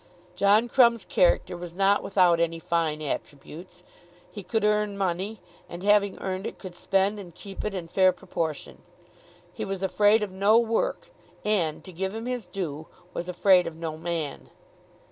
John 0.35 0.67
Crumb's 0.67 1.05
character 1.05 1.55
was 1.55 1.75
not 1.75 2.01
without 2.01 2.39
many 2.39 2.57
fine 2.57 3.03
attributes. 3.03 3.83
He 4.31 4.41
could 4.41 4.65
earn 4.65 4.97
money, 4.97 5.41
and 5.69 5.83
having 5.83 6.17
earned 6.17 6.47
it 6.47 6.57
could 6.57 6.75
spend 6.75 7.19
and 7.19 7.35
keep 7.35 7.63
it 7.63 7.75
in 7.75 7.87
fair 7.87 8.11
proportion. 8.11 8.81
He 9.53 9.63
was 9.63 9.83
afraid 9.83 10.23
of 10.23 10.31
no 10.31 10.57
work, 10.57 11.11
and, 11.45 11.83
to 11.83 11.93
give 11.93 12.15
him 12.15 12.25
his 12.25 12.47
due, 12.47 12.87
was 13.13 13.29
afraid 13.29 13.67
of 13.67 13.75
no 13.75 13.95
man. 13.95 14.49